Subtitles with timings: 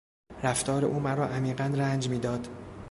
[0.43, 2.47] رفتار او مرا عمیقا رنج میداد.